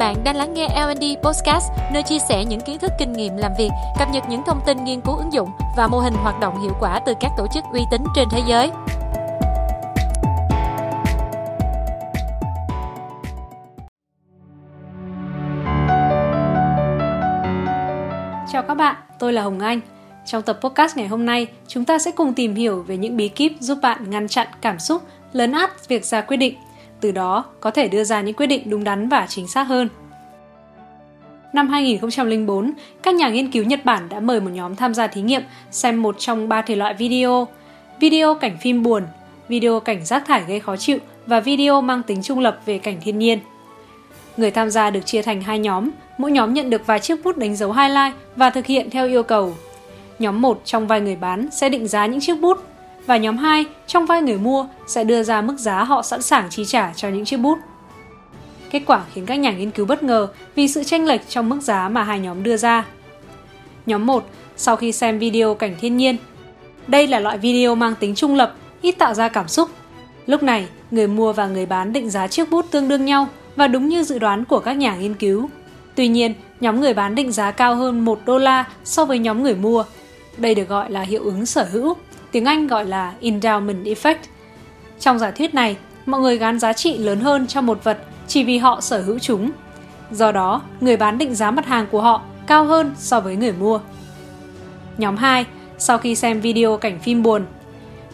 Bạn 0.00 0.24
đang 0.24 0.36
lắng 0.36 0.54
nghe 0.54 0.68
L&D 0.68 1.04
Podcast, 1.22 1.70
nơi 1.92 2.02
chia 2.02 2.18
sẻ 2.18 2.44
những 2.44 2.60
kiến 2.60 2.78
thức 2.78 2.92
kinh 2.98 3.12
nghiệm 3.12 3.36
làm 3.36 3.52
việc, 3.58 3.68
cập 3.98 4.08
nhật 4.12 4.24
những 4.28 4.42
thông 4.46 4.60
tin 4.66 4.84
nghiên 4.84 5.00
cứu 5.00 5.16
ứng 5.16 5.32
dụng 5.32 5.48
và 5.76 5.88
mô 5.88 5.98
hình 5.98 6.14
hoạt 6.14 6.40
động 6.40 6.62
hiệu 6.62 6.72
quả 6.80 7.00
từ 7.06 7.14
các 7.20 7.30
tổ 7.36 7.46
chức 7.54 7.64
uy 7.72 7.80
tín 7.90 8.02
trên 8.14 8.28
thế 8.30 8.42
giới. 8.48 8.70
Chào 18.52 18.62
các 18.68 18.74
bạn, 18.74 18.96
tôi 19.18 19.32
là 19.32 19.42
Hồng 19.42 19.60
Anh. 19.60 19.80
Trong 20.26 20.42
tập 20.42 20.58
podcast 20.62 20.96
ngày 20.96 21.08
hôm 21.08 21.26
nay, 21.26 21.46
chúng 21.68 21.84
ta 21.84 21.98
sẽ 21.98 22.10
cùng 22.10 22.34
tìm 22.34 22.54
hiểu 22.54 22.82
về 22.82 22.96
những 22.96 23.16
bí 23.16 23.28
kíp 23.28 23.52
giúp 23.60 23.78
bạn 23.82 24.10
ngăn 24.10 24.28
chặn 24.28 24.48
cảm 24.60 24.78
xúc, 24.78 25.02
lớn 25.32 25.52
át 25.52 25.88
việc 25.88 26.04
ra 26.04 26.20
quyết 26.20 26.36
định 26.36 26.54
từ 27.00 27.10
đó 27.10 27.44
có 27.60 27.70
thể 27.70 27.88
đưa 27.88 28.04
ra 28.04 28.20
những 28.20 28.34
quyết 28.34 28.46
định 28.46 28.70
đúng 28.70 28.84
đắn 28.84 29.08
và 29.08 29.26
chính 29.28 29.48
xác 29.48 29.64
hơn. 29.64 29.88
Năm 31.52 31.68
2004, 31.68 32.72
các 33.02 33.14
nhà 33.14 33.28
nghiên 33.28 33.50
cứu 33.50 33.64
Nhật 33.64 33.84
Bản 33.84 34.08
đã 34.08 34.20
mời 34.20 34.40
một 34.40 34.50
nhóm 34.50 34.76
tham 34.76 34.94
gia 34.94 35.06
thí 35.06 35.22
nghiệm 35.22 35.42
xem 35.70 36.02
một 36.02 36.16
trong 36.18 36.48
ba 36.48 36.62
thể 36.62 36.76
loại 36.76 36.94
video, 36.94 37.48
video 38.00 38.34
cảnh 38.34 38.58
phim 38.60 38.82
buồn, 38.82 39.02
video 39.48 39.80
cảnh 39.80 40.04
rác 40.04 40.26
thải 40.26 40.44
gây 40.48 40.60
khó 40.60 40.76
chịu 40.76 40.98
và 41.26 41.40
video 41.40 41.80
mang 41.80 42.02
tính 42.02 42.22
trung 42.22 42.38
lập 42.38 42.60
về 42.66 42.78
cảnh 42.78 42.96
thiên 43.02 43.18
nhiên. 43.18 43.38
Người 44.36 44.50
tham 44.50 44.70
gia 44.70 44.90
được 44.90 45.00
chia 45.06 45.22
thành 45.22 45.42
hai 45.42 45.58
nhóm, 45.58 45.90
mỗi 46.18 46.30
nhóm 46.30 46.54
nhận 46.54 46.70
được 46.70 46.86
vài 46.86 47.00
chiếc 47.00 47.24
bút 47.24 47.36
đánh 47.36 47.56
dấu 47.56 47.72
highlight 47.72 48.14
và 48.36 48.50
thực 48.50 48.66
hiện 48.66 48.90
theo 48.90 49.06
yêu 49.06 49.22
cầu. 49.22 49.54
Nhóm 50.18 50.42
1 50.42 50.60
trong 50.64 50.86
vài 50.86 51.00
người 51.00 51.16
bán 51.16 51.48
sẽ 51.52 51.68
định 51.68 51.88
giá 51.88 52.06
những 52.06 52.20
chiếc 52.20 52.40
bút 52.40 52.58
và 53.06 53.16
nhóm 53.16 53.36
2 53.36 53.64
trong 53.86 54.06
vai 54.06 54.22
người 54.22 54.38
mua 54.38 54.66
sẽ 54.86 55.04
đưa 55.04 55.22
ra 55.22 55.42
mức 55.42 55.58
giá 55.58 55.84
họ 55.84 56.02
sẵn 56.02 56.22
sàng 56.22 56.50
chi 56.50 56.64
trả 56.64 56.92
cho 56.96 57.08
những 57.08 57.24
chiếc 57.24 57.36
bút. 57.36 57.58
Kết 58.70 58.82
quả 58.86 59.02
khiến 59.12 59.26
các 59.26 59.34
nhà 59.34 59.52
nghiên 59.52 59.70
cứu 59.70 59.86
bất 59.86 60.02
ngờ 60.02 60.28
vì 60.54 60.68
sự 60.68 60.84
chênh 60.84 61.06
lệch 61.06 61.28
trong 61.28 61.48
mức 61.48 61.60
giá 61.60 61.88
mà 61.88 62.02
hai 62.02 62.20
nhóm 62.20 62.42
đưa 62.42 62.56
ra. 62.56 62.84
Nhóm 63.86 64.06
1, 64.06 64.24
sau 64.56 64.76
khi 64.76 64.92
xem 64.92 65.18
video 65.18 65.54
cảnh 65.54 65.76
thiên 65.80 65.96
nhiên, 65.96 66.16
đây 66.86 67.06
là 67.06 67.20
loại 67.20 67.38
video 67.38 67.74
mang 67.74 67.94
tính 68.00 68.14
trung 68.14 68.34
lập, 68.34 68.54
ít 68.82 68.92
tạo 68.92 69.14
ra 69.14 69.28
cảm 69.28 69.48
xúc. 69.48 69.68
Lúc 70.26 70.42
này, 70.42 70.66
người 70.90 71.06
mua 71.06 71.32
và 71.32 71.46
người 71.46 71.66
bán 71.66 71.92
định 71.92 72.10
giá 72.10 72.26
chiếc 72.26 72.50
bút 72.50 72.66
tương 72.70 72.88
đương 72.88 73.04
nhau 73.04 73.28
và 73.56 73.68
đúng 73.68 73.88
như 73.88 74.02
dự 74.02 74.18
đoán 74.18 74.44
của 74.44 74.58
các 74.58 74.72
nhà 74.72 74.96
nghiên 74.96 75.14
cứu. 75.14 75.48
Tuy 75.94 76.08
nhiên, 76.08 76.34
nhóm 76.60 76.80
người 76.80 76.94
bán 76.94 77.14
định 77.14 77.32
giá 77.32 77.50
cao 77.50 77.74
hơn 77.74 78.04
1 78.04 78.20
đô 78.24 78.38
la 78.38 78.64
so 78.84 79.04
với 79.04 79.18
nhóm 79.18 79.42
người 79.42 79.54
mua. 79.54 79.84
Đây 80.36 80.54
được 80.54 80.68
gọi 80.68 80.90
là 80.90 81.02
hiệu 81.02 81.24
ứng 81.24 81.46
sở 81.46 81.64
hữu 81.72 81.94
tiếng 82.32 82.44
Anh 82.44 82.66
gọi 82.66 82.86
là 82.86 83.14
endowment 83.20 83.84
effect. 83.84 84.16
Trong 85.00 85.18
giả 85.18 85.30
thuyết 85.30 85.54
này, 85.54 85.76
mọi 86.06 86.20
người 86.20 86.38
gán 86.38 86.58
giá 86.58 86.72
trị 86.72 86.98
lớn 86.98 87.20
hơn 87.20 87.46
cho 87.46 87.60
một 87.60 87.84
vật 87.84 87.98
chỉ 88.26 88.44
vì 88.44 88.58
họ 88.58 88.80
sở 88.80 89.02
hữu 89.02 89.18
chúng. 89.18 89.50
Do 90.10 90.32
đó, 90.32 90.62
người 90.80 90.96
bán 90.96 91.18
định 91.18 91.34
giá 91.34 91.50
mặt 91.50 91.66
hàng 91.66 91.86
của 91.90 92.00
họ 92.00 92.22
cao 92.46 92.64
hơn 92.64 92.94
so 92.98 93.20
với 93.20 93.36
người 93.36 93.52
mua. 93.52 93.80
Nhóm 94.98 95.16
2, 95.16 95.46
sau 95.78 95.98
khi 95.98 96.14
xem 96.14 96.40
video 96.40 96.76
cảnh 96.76 96.98
phim 96.98 97.22
buồn. 97.22 97.46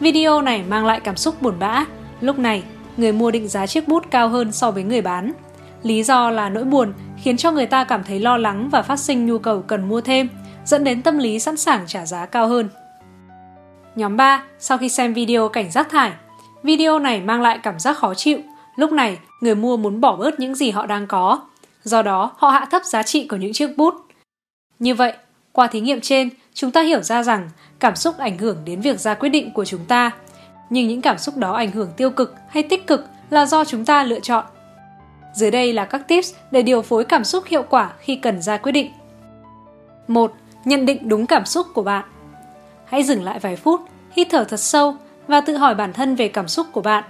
Video 0.00 0.42
này 0.42 0.64
mang 0.68 0.86
lại 0.86 1.00
cảm 1.00 1.16
xúc 1.16 1.42
buồn 1.42 1.54
bã. 1.58 1.84
Lúc 2.20 2.38
này, 2.38 2.62
người 2.96 3.12
mua 3.12 3.30
định 3.30 3.48
giá 3.48 3.66
chiếc 3.66 3.88
bút 3.88 4.04
cao 4.10 4.28
hơn 4.28 4.52
so 4.52 4.70
với 4.70 4.82
người 4.82 5.02
bán. 5.02 5.32
Lý 5.82 6.02
do 6.02 6.30
là 6.30 6.48
nỗi 6.48 6.64
buồn 6.64 6.92
khiến 7.22 7.36
cho 7.36 7.52
người 7.52 7.66
ta 7.66 7.84
cảm 7.84 8.04
thấy 8.04 8.20
lo 8.20 8.36
lắng 8.36 8.68
và 8.72 8.82
phát 8.82 8.96
sinh 8.96 9.26
nhu 9.26 9.38
cầu 9.38 9.62
cần 9.62 9.88
mua 9.88 10.00
thêm, 10.00 10.28
dẫn 10.64 10.84
đến 10.84 11.02
tâm 11.02 11.18
lý 11.18 11.38
sẵn 11.38 11.56
sàng 11.56 11.84
trả 11.86 12.06
giá 12.06 12.26
cao 12.26 12.48
hơn. 12.48 12.68
Nhóm 13.96 14.16
3, 14.16 14.42
sau 14.58 14.78
khi 14.78 14.88
xem 14.88 15.14
video 15.14 15.48
cảnh 15.48 15.70
rác 15.70 15.90
thải, 15.90 16.12
video 16.62 16.98
này 16.98 17.20
mang 17.20 17.42
lại 17.42 17.58
cảm 17.62 17.78
giác 17.78 17.98
khó 17.98 18.14
chịu. 18.14 18.38
Lúc 18.76 18.92
này, 18.92 19.18
người 19.40 19.54
mua 19.54 19.76
muốn 19.76 20.00
bỏ 20.00 20.16
bớt 20.16 20.40
những 20.40 20.54
gì 20.54 20.70
họ 20.70 20.86
đang 20.86 21.06
có. 21.06 21.40
Do 21.82 22.02
đó, 22.02 22.32
họ 22.36 22.50
hạ 22.50 22.66
thấp 22.70 22.84
giá 22.84 23.02
trị 23.02 23.26
của 23.26 23.36
những 23.36 23.52
chiếc 23.52 23.76
bút. 23.76 23.94
Như 24.78 24.94
vậy, 24.94 25.12
qua 25.52 25.66
thí 25.66 25.80
nghiệm 25.80 26.00
trên, 26.00 26.28
chúng 26.54 26.70
ta 26.70 26.82
hiểu 26.82 27.02
ra 27.02 27.22
rằng 27.22 27.50
cảm 27.78 27.96
xúc 27.96 28.18
ảnh 28.18 28.38
hưởng 28.38 28.56
đến 28.64 28.80
việc 28.80 29.00
ra 29.00 29.14
quyết 29.14 29.28
định 29.28 29.50
của 29.50 29.64
chúng 29.64 29.84
ta. 29.84 30.10
Nhưng 30.70 30.88
những 30.88 31.00
cảm 31.00 31.18
xúc 31.18 31.36
đó 31.36 31.52
ảnh 31.52 31.70
hưởng 31.70 31.90
tiêu 31.96 32.10
cực 32.10 32.34
hay 32.48 32.62
tích 32.62 32.86
cực 32.86 33.04
là 33.30 33.46
do 33.46 33.64
chúng 33.64 33.84
ta 33.84 34.04
lựa 34.04 34.20
chọn. 34.20 34.44
Dưới 35.34 35.50
đây 35.50 35.72
là 35.72 35.84
các 35.84 36.08
tips 36.08 36.34
để 36.50 36.62
điều 36.62 36.82
phối 36.82 37.04
cảm 37.04 37.24
xúc 37.24 37.44
hiệu 37.46 37.62
quả 37.70 37.92
khi 37.98 38.16
cần 38.16 38.42
ra 38.42 38.56
quyết 38.56 38.72
định. 38.72 38.92
1. 40.08 40.32
Nhận 40.64 40.86
định 40.86 41.08
đúng 41.08 41.26
cảm 41.26 41.46
xúc 41.46 41.66
của 41.74 41.82
bạn 41.82 42.04
hãy 42.94 43.04
dừng 43.04 43.24
lại 43.24 43.38
vài 43.38 43.56
phút, 43.56 43.80
hít 44.12 44.26
thở 44.30 44.44
thật 44.44 44.60
sâu 44.60 44.96
và 45.28 45.40
tự 45.40 45.56
hỏi 45.56 45.74
bản 45.74 45.92
thân 45.92 46.14
về 46.14 46.28
cảm 46.28 46.48
xúc 46.48 46.66
của 46.72 46.80
bạn. 46.80 47.04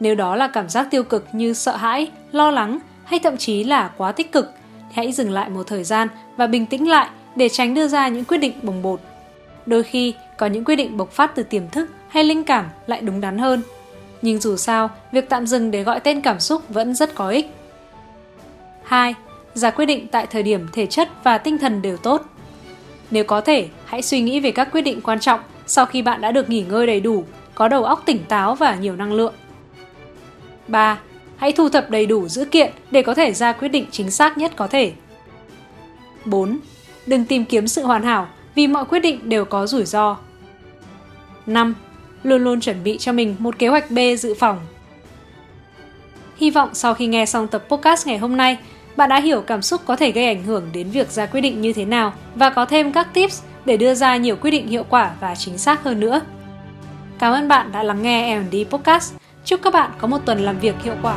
Nếu 0.00 0.14
đó 0.14 0.36
là 0.36 0.48
cảm 0.48 0.68
giác 0.68 0.88
tiêu 0.90 1.02
cực 1.02 1.26
như 1.32 1.52
sợ 1.52 1.76
hãi, 1.76 2.10
lo 2.32 2.50
lắng 2.50 2.78
hay 3.04 3.18
thậm 3.18 3.36
chí 3.36 3.64
là 3.64 3.90
quá 3.96 4.12
tích 4.12 4.32
cực, 4.32 4.52
hãy 4.92 5.12
dừng 5.12 5.30
lại 5.30 5.48
một 5.48 5.66
thời 5.66 5.84
gian 5.84 6.08
và 6.36 6.46
bình 6.46 6.66
tĩnh 6.66 6.88
lại 6.88 7.08
để 7.36 7.48
tránh 7.48 7.74
đưa 7.74 7.88
ra 7.88 8.08
những 8.08 8.24
quyết 8.24 8.38
định 8.38 8.52
bồng 8.62 8.82
bột. 8.82 9.00
Đôi 9.66 9.82
khi, 9.82 10.14
có 10.36 10.46
những 10.46 10.64
quyết 10.64 10.76
định 10.76 10.96
bộc 10.96 11.10
phát 11.10 11.34
từ 11.34 11.42
tiềm 11.42 11.68
thức 11.68 11.90
hay 12.08 12.24
linh 12.24 12.44
cảm 12.44 12.68
lại 12.86 13.00
đúng 13.00 13.20
đắn 13.20 13.38
hơn. 13.38 13.62
Nhưng 14.22 14.40
dù 14.40 14.56
sao, 14.56 14.90
việc 15.12 15.28
tạm 15.28 15.46
dừng 15.46 15.70
để 15.70 15.82
gọi 15.82 16.00
tên 16.00 16.20
cảm 16.20 16.40
xúc 16.40 16.62
vẫn 16.68 16.94
rất 16.94 17.14
có 17.14 17.28
ích. 17.28 17.50
2. 18.84 19.14
Ra 19.54 19.70
quyết 19.70 19.86
định 19.86 20.06
tại 20.08 20.26
thời 20.26 20.42
điểm 20.42 20.66
thể 20.72 20.86
chất 20.86 21.08
và 21.24 21.38
tinh 21.38 21.58
thần 21.58 21.82
đều 21.82 21.96
tốt. 21.96 22.22
Nếu 23.10 23.24
có 23.24 23.40
thể, 23.40 23.68
hãy 23.84 24.02
suy 24.02 24.20
nghĩ 24.20 24.40
về 24.40 24.50
các 24.50 24.68
quyết 24.72 24.82
định 24.82 25.00
quan 25.00 25.20
trọng 25.20 25.40
sau 25.66 25.86
khi 25.86 26.02
bạn 26.02 26.20
đã 26.20 26.32
được 26.32 26.50
nghỉ 26.50 26.64
ngơi 26.68 26.86
đầy 26.86 27.00
đủ, 27.00 27.24
có 27.54 27.68
đầu 27.68 27.84
óc 27.84 28.02
tỉnh 28.06 28.24
táo 28.28 28.54
và 28.54 28.74
nhiều 28.74 28.96
năng 28.96 29.12
lượng. 29.12 29.34
3. 30.68 30.98
Hãy 31.36 31.52
thu 31.52 31.68
thập 31.68 31.90
đầy 31.90 32.06
đủ 32.06 32.28
dữ 32.28 32.44
kiện 32.44 32.72
để 32.90 33.02
có 33.02 33.14
thể 33.14 33.32
ra 33.32 33.52
quyết 33.52 33.68
định 33.68 33.86
chính 33.90 34.10
xác 34.10 34.38
nhất 34.38 34.52
có 34.56 34.66
thể. 34.66 34.92
4. 36.24 36.58
Đừng 37.06 37.24
tìm 37.24 37.44
kiếm 37.44 37.68
sự 37.68 37.82
hoàn 37.82 38.02
hảo 38.02 38.28
vì 38.54 38.66
mọi 38.66 38.84
quyết 38.84 39.00
định 39.00 39.28
đều 39.28 39.44
có 39.44 39.66
rủi 39.66 39.84
ro. 39.84 40.16
5. 41.46 41.74
Luôn 42.22 42.44
luôn 42.44 42.60
chuẩn 42.60 42.84
bị 42.84 42.98
cho 42.98 43.12
mình 43.12 43.36
một 43.38 43.58
kế 43.58 43.68
hoạch 43.68 43.90
B 43.90 43.98
dự 44.18 44.34
phòng. 44.34 44.60
Hy 46.36 46.50
vọng 46.50 46.70
sau 46.72 46.94
khi 46.94 47.06
nghe 47.06 47.26
xong 47.26 47.48
tập 47.48 47.64
podcast 47.68 48.06
ngày 48.06 48.18
hôm 48.18 48.36
nay, 48.36 48.58
bạn 48.96 49.08
đã 49.08 49.20
hiểu 49.20 49.40
cảm 49.40 49.62
xúc 49.62 49.80
có 49.84 49.96
thể 49.96 50.12
gây 50.12 50.26
ảnh 50.26 50.44
hưởng 50.44 50.68
đến 50.72 50.90
việc 50.90 51.10
ra 51.10 51.26
quyết 51.26 51.40
định 51.40 51.60
như 51.60 51.72
thế 51.72 51.84
nào 51.84 52.12
và 52.34 52.50
có 52.50 52.64
thêm 52.64 52.92
các 52.92 53.14
tips 53.14 53.42
để 53.64 53.76
đưa 53.76 53.94
ra 53.94 54.16
nhiều 54.16 54.36
quyết 54.36 54.50
định 54.50 54.68
hiệu 54.68 54.84
quả 54.88 55.10
và 55.20 55.34
chính 55.34 55.58
xác 55.58 55.82
hơn 55.82 56.00
nữa. 56.00 56.20
Cảm 57.18 57.32
ơn 57.32 57.48
bạn 57.48 57.72
đã 57.72 57.82
lắng 57.82 58.02
nghe 58.02 58.38
L&D 58.38 58.56
Podcast. 58.70 59.14
Chúc 59.44 59.60
các 59.62 59.72
bạn 59.72 59.90
có 59.98 60.06
một 60.06 60.18
tuần 60.24 60.38
làm 60.38 60.58
việc 60.58 60.74
hiệu 60.82 60.94
quả. 61.02 61.16